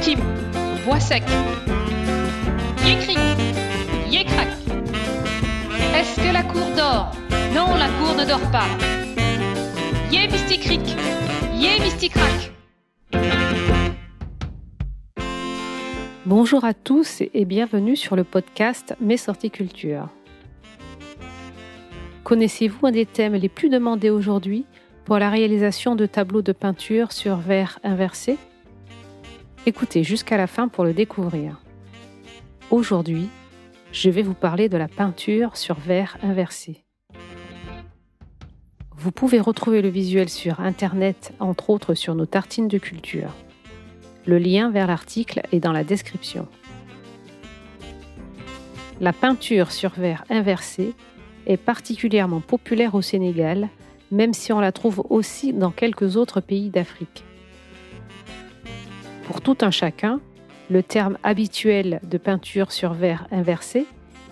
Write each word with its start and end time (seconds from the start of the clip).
Tim, 0.00 0.18
bois 0.84 1.00
sec. 1.00 1.24
Yécri, 2.86 3.16
yécrac. 4.08 4.48
Est-ce 5.96 6.16
que 6.16 6.32
la 6.32 6.42
cour 6.44 6.66
dort? 6.76 7.12
Non, 7.54 7.74
la 7.74 7.88
cour 7.88 8.14
ne 8.16 8.24
dort 8.24 8.50
pas. 8.52 8.66
Yé 10.12 10.28
mysticric, 10.28 10.96
yé 11.54 11.80
mysticrac. 11.80 12.52
Bonjour 16.26 16.64
à 16.64 16.74
tous 16.74 17.22
et 17.34 17.44
bienvenue 17.44 17.96
sur 17.96 18.14
le 18.14 18.22
podcast 18.22 18.94
Mes 19.00 19.16
sorties 19.16 19.50
culture. 19.50 20.08
Connaissez-vous 22.22 22.86
un 22.86 22.92
des 22.92 23.06
thèmes 23.06 23.34
les 23.34 23.48
plus 23.48 23.68
demandés 23.68 24.10
aujourd'hui 24.10 24.64
pour 25.04 25.18
la 25.18 25.28
réalisation 25.28 25.96
de 25.96 26.06
tableaux 26.06 26.42
de 26.42 26.52
peinture 26.52 27.10
sur 27.12 27.36
verre 27.36 27.80
inversé? 27.82 28.38
Écoutez 29.68 30.02
jusqu'à 30.02 30.38
la 30.38 30.46
fin 30.46 30.66
pour 30.68 30.82
le 30.82 30.94
découvrir. 30.94 31.60
Aujourd'hui, 32.70 33.28
je 33.92 34.08
vais 34.08 34.22
vous 34.22 34.32
parler 34.32 34.70
de 34.70 34.78
la 34.78 34.88
peinture 34.88 35.58
sur 35.58 35.74
verre 35.74 36.16
inversé. 36.22 36.86
Vous 38.96 39.12
pouvez 39.12 39.38
retrouver 39.38 39.82
le 39.82 39.90
visuel 39.90 40.30
sur 40.30 40.60
Internet, 40.60 41.34
entre 41.38 41.68
autres 41.68 41.92
sur 41.92 42.14
nos 42.14 42.24
tartines 42.24 42.68
de 42.68 42.78
culture. 42.78 43.34
Le 44.24 44.38
lien 44.38 44.70
vers 44.70 44.86
l'article 44.86 45.42
est 45.52 45.60
dans 45.60 45.72
la 45.72 45.84
description. 45.84 46.48
La 49.02 49.12
peinture 49.12 49.70
sur 49.70 49.90
verre 49.90 50.24
inversé 50.30 50.94
est 51.46 51.58
particulièrement 51.58 52.40
populaire 52.40 52.94
au 52.94 53.02
Sénégal, 53.02 53.68
même 54.12 54.32
si 54.32 54.50
on 54.50 54.60
la 54.60 54.72
trouve 54.72 55.04
aussi 55.10 55.52
dans 55.52 55.72
quelques 55.72 56.16
autres 56.16 56.40
pays 56.40 56.70
d'Afrique. 56.70 57.22
Pour 59.28 59.42
tout 59.42 59.58
un 59.60 59.70
chacun, 59.70 60.22
le 60.70 60.82
terme 60.82 61.18
habituel 61.22 62.00
de 62.02 62.16
peinture 62.16 62.72
sur 62.72 62.94
verre 62.94 63.28
inversé 63.30 63.84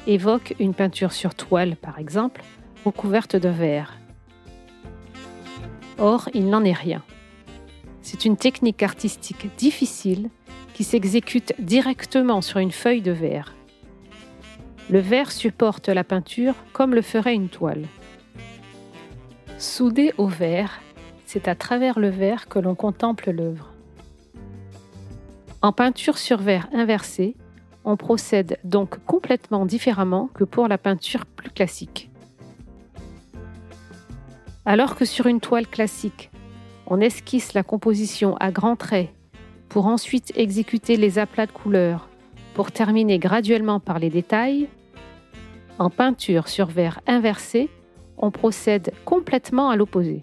évoque 0.07 0.55
une 0.59 0.73
peinture 0.73 1.13
sur 1.13 1.35
toile, 1.35 1.77
par 1.77 1.99
exemple, 1.99 2.43
recouverte 2.83 3.37
de 3.37 3.51
verre. 3.51 3.99
Or, 5.99 6.31
il 6.33 6.49
n'en 6.49 6.65
est 6.65 6.73
rien. 6.73 7.03
C'est 8.01 8.25
une 8.25 8.39
technique 8.39 8.83
artistique 8.83 9.55
difficile 9.59 10.31
qui 10.73 10.83
s'exécute 10.83 11.53
directement 11.59 12.41
sur 12.41 12.59
une 12.59 12.73
feuille 12.73 13.03
de 13.03 13.13
verre. 13.13 13.55
Le 14.89 15.01
verre 15.01 15.31
supporte 15.31 15.91
la 15.91 16.05
peinture 16.05 16.55
comme 16.73 16.95
le 16.95 17.03
ferait 17.03 17.35
une 17.35 17.51
toile. 17.51 17.85
Soudé 19.59 20.15
au 20.17 20.27
verre, 20.27 20.81
c'est 21.27 21.49
à 21.49 21.55
travers 21.55 21.99
le 21.99 22.09
verre 22.09 22.49
que 22.49 22.59
l'on 22.59 22.75
contemple 22.75 23.31
l'œuvre. 23.31 23.76
En 25.63 25.73
peinture 25.73 26.19
sur 26.19 26.39
verre 26.39 26.69
inversé, 26.73 27.35
on 27.85 27.97
procède 27.97 28.59
donc 28.65 28.99
complètement 29.05 29.67
différemment 29.67 30.29
que 30.35 30.45
pour 30.45 30.69
la 30.69 30.79
peinture 30.79 31.25
plus 31.25 31.51
classique. 31.51 32.11
Alors 34.65 34.97
que 34.97 35.05
sur 35.05 35.27
une 35.27 35.41
toile 35.41 35.67
classique, 35.67 36.31
on 36.87 37.01
esquisse 37.01 37.55
la 37.55 37.63
composition 37.63 38.37
à 38.37 38.51
grands 38.51 38.77
traits 38.77 39.11
pour 39.69 39.87
ensuite 39.87 40.33
exécuter 40.37 40.97
les 40.97 41.19
aplats 41.19 41.47
de 41.47 41.53
couleurs 41.53 42.09
pour 42.55 42.73
terminer 42.73 43.19
graduellement 43.19 43.81
par 43.81 43.99
les 43.99 44.09
détails, 44.09 44.69
en 45.79 45.91
peinture 45.91 46.49
sur 46.49 46.69
verre 46.69 47.01
inversé, 47.07 47.69
on 48.17 48.31
procède 48.31 48.93
complètement 49.05 49.69
à 49.69 49.77
l'opposé. 49.77 50.23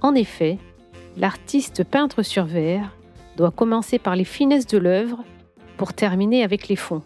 En 0.00 0.14
effet, 0.14 0.58
l'artiste 1.16 1.84
peintre 1.84 2.22
sur 2.22 2.44
verre 2.44 2.95
doit 3.36 3.50
commencer 3.50 3.98
par 3.98 4.16
les 4.16 4.24
finesses 4.24 4.66
de 4.66 4.78
l'œuvre 4.78 5.22
pour 5.76 5.92
terminer 5.92 6.42
avec 6.42 6.68
les 6.68 6.76
fonds. 6.76 7.02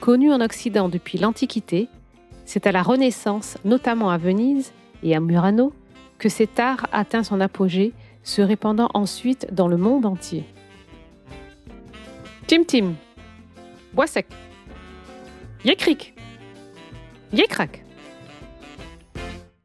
Connu 0.00 0.32
en 0.32 0.40
Occident 0.40 0.88
depuis 0.88 1.18
l'Antiquité, 1.18 1.88
c'est 2.46 2.66
à 2.66 2.72
la 2.72 2.82
Renaissance, 2.82 3.58
notamment 3.64 4.10
à 4.10 4.18
Venise 4.18 4.72
et 5.02 5.14
à 5.14 5.20
Murano, 5.20 5.72
que 6.18 6.28
cet 6.28 6.58
art 6.58 6.86
atteint 6.92 7.22
son 7.22 7.40
apogée, 7.40 7.92
se 8.22 8.42
répandant 8.42 8.90
ensuite 8.94 9.52
dans 9.52 9.68
le 9.68 9.76
monde 9.76 10.06
entier. 10.06 10.44
Tim 12.46 12.64
Tim, 12.64 12.92
bois 13.94 14.06
sec, 14.06 14.26
yécric, 15.64 16.14
yécrac. 17.32 17.84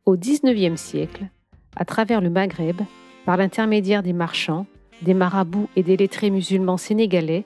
Au 0.06 0.16
XIXe 0.16 0.80
siècle, 0.80 1.28
à 1.76 1.84
travers 1.84 2.22
le 2.22 2.30
Maghreb, 2.30 2.82
par 3.26 3.38
l'intermédiaire 3.38 4.04
des 4.04 4.14
marchands, 4.14 4.66
des 5.02 5.14
marabouts 5.14 5.70
et 5.76 5.84
des 5.84 5.98
lettrés 5.98 6.30
musulmans 6.30 6.78
sénégalais, 6.78 7.46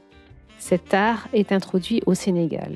cet 0.58 0.94
art 0.94 1.28
est 1.34 1.52
introduit 1.52 2.02
au 2.06 2.14
Sénégal 2.14 2.74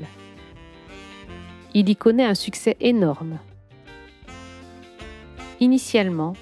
il 1.74 1.88
y 1.88 1.96
connaît 1.96 2.24
un 2.24 2.34
succès 2.34 2.76
énorme. 2.80 3.38
Initialement, 5.60 6.34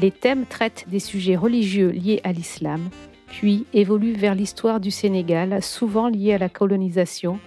les 0.00 0.12
thèmes 0.12 0.46
traitent 0.46 0.86
des 0.88 1.00
sujets 1.00 1.36
religieux 1.36 1.90
liés 1.90 2.20
à 2.22 2.32
l'islam, 2.32 2.88
puis 3.26 3.66
évoluent 3.74 4.14
vers 4.14 4.36
l'histoire 4.36 4.78
du 4.78 4.90
Sénégal, 4.92 5.62
souvent 5.62 6.08
liée 6.08 6.34
à 6.34 6.38
la 6.38 6.48
colonisation, 6.48 7.40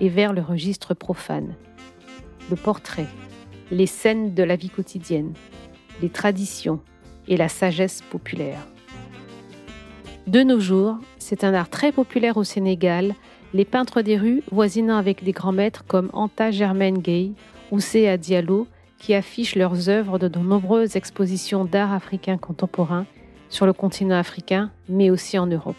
et 0.00 0.08
vers 0.08 0.32
le 0.32 0.40
registre 0.40 0.94
profane. 0.94 1.54
Le 2.50 2.56
portrait, 2.56 3.08
les 3.70 3.86
scènes 3.86 4.32
de 4.32 4.42
la 4.42 4.56
vie 4.56 4.70
quotidienne, 4.70 5.34
les 6.00 6.08
traditions 6.08 6.80
et 7.28 7.36
la 7.36 7.48
sagesse 7.48 8.02
populaire. 8.10 8.66
De 10.26 10.42
nos 10.42 10.60
jours, 10.60 10.98
c'est 11.18 11.44
un 11.44 11.54
art 11.54 11.70
très 11.70 11.92
populaire 11.92 12.36
au 12.36 12.44
Sénégal 12.44 13.14
les 13.54 13.64
peintres 13.64 14.02
des 14.02 14.16
rues 14.16 14.42
voisinant 14.50 14.96
avec 14.98 15.24
des 15.24 15.32
grands 15.32 15.52
maîtres 15.52 15.84
comme 15.86 16.10
Anta 16.12 16.50
Germaine 16.50 16.98
Gay 16.98 17.32
ou 17.70 17.80
Sea 17.80 18.18
Diallo, 18.18 18.66
qui 18.98 19.14
affichent 19.14 19.54
leurs 19.56 19.88
œuvres 19.88 20.18
de 20.18 20.28
nombreuses 20.38 20.96
expositions 20.96 21.64
d'art 21.64 21.92
africain 21.92 22.36
contemporain 22.36 23.06
sur 23.48 23.64
le 23.64 23.72
continent 23.72 24.16
africain, 24.18 24.70
mais 24.88 25.10
aussi 25.10 25.38
en 25.38 25.46
Europe. 25.46 25.76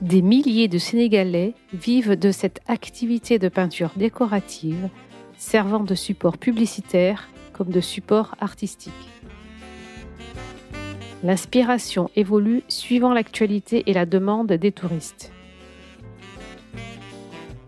Des 0.00 0.22
milliers 0.22 0.68
de 0.68 0.78
Sénégalais 0.78 1.54
vivent 1.74 2.18
de 2.18 2.30
cette 2.32 2.60
activité 2.66 3.38
de 3.38 3.48
peinture 3.48 3.90
décorative, 3.96 4.88
servant 5.36 5.84
de 5.84 5.94
support 5.94 6.38
publicitaire 6.38 7.28
comme 7.60 7.68
de 7.68 7.82
support 7.82 8.36
artistique. 8.40 9.10
L'inspiration 11.22 12.10
évolue 12.16 12.62
suivant 12.68 13.12
l'actualité 13.12 13.82
et 13.86 13.92
la 13.92 14.06
demande 14.06 14.50
des 14.50 14.72
touristes. 14.72 15.30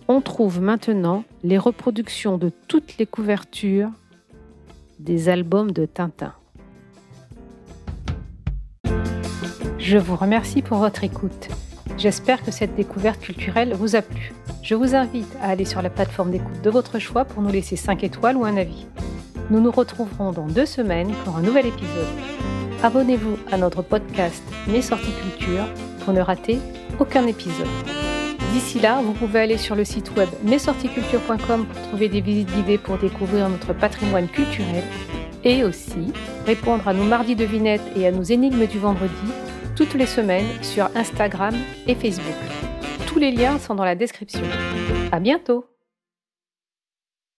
On 0.08 0.22
trouve 0.22 0.62
maintenant 0.62 1.24
les 1.44 1.58
reproductions 1.58 2.38
de 2.38 2.50
toutes 2.68 2.96
les 2.96 3.04
couvertures 3.04 3.90
des 4.98 5.28
albums 5.28 5.72
de 5.72 5.84
Tintin. 5.84 6.32
Je 9.78 9.98
vous 9.98 10.16
remercie 10.16 10.62
pour 10.62 10.78
votre 10.78 11.04
écoute. 11.04 11.48
J'espère 11.98 12.42
que 12.42 12.50
cette 12.50 12.74
découverte 12.76 13.20
culturelle 13.20 13.74
vous 13.74 13.94
a 13.94 14.00
plu. 14.00 14.32
Je 14.62 14.74
vous 14.74 14.94
invite 14.94 15.36
à 15.42 15.48
aller 15.48 15.66
sur 15.66 15.82
la 15.82 15.90
plateforme 15.90 16.30
d'écoute 16.30 16.62
de 16.62 16.70
votre 16.70 16.98
choix 16.98 17.26
pour 17.26 17.42
nous 17.42 17.50
laisser 17.50 17.76
5 17.76 18.02
étoiles 18.04 18.38
ou 18.38 18.46
un 18.46 18.56
avis. 18.56 18.86
Nous 19.50 19.60
nous 19.60 19.70
retrouverons 19.70 20.32
dans 20.32 20.46
deux 20.46 20.66
semaines 20.66 21.12
pour 21.24 21.36
un 21.36 21.42
nouvel 21.42 21.66
épisode 21.66 22.08
abonnez-vous 22.82 23.38
à 23.50 23.56
notre 23.56 23.82
podcast 23.82 24.42
Mes 24.66 24.82
sorties 24.82 25.12
culture 25.12 25.64
pour 26.04 26.12
ne 26.12 26.20
rater 26.20 26.58
aucun 26.98 27.26
épisode. 27.26 27.68
D'ici 28.52 28.80
là, 28.80 29.00
vous 29.00 29.12
pouvez 29.12 29.40
aller 29.40 29.56
sur 29.56 29.76
le 29.76 29.84
site 29.84 30.14
web 30.16 30.28
mesorticulture.com 30.44 31.66
pour 31.66 31.82
trouver 31.88 32.08
des 32.08 32.20
visites 32.20 32.52
guidées 32.52 32.78
pour 32.78 32.98
découvrir 32.98 33.48
notre 33.48 33.72
patrimoine 33.72 34.28
culturel 34.28 34.82
et 35.44 35.64
aussi 35.64 36.12
répondre 36.44 36.86
à 36.86 36.92
nos 36.92 37.04
mardis 37.04 37.36
devinettes 37.36 37.80
et 37.96 38.06
à 38.06 38.12
nos 38.12 38.22
énigmes 38.22 38.66
du 38.66 38.78
vendredi 38.78 39.12
toutes 39.74 39.94
les 39.94 40.06
semaines 40.06 40.46
sur 40.60 40.90
Instagram 40.94 41.54
et 41.86 41.94
Facebook. 41.94 42.34
Tous 43.06 43.18
les 43.18 43.30
liens 43.30 43.58
sont 43.58 43.74
dans 43.74 43.84
la 43.84 43.94
description. 43.94 44.42
À 45.12 45.18
bientôt! 45.18 45.71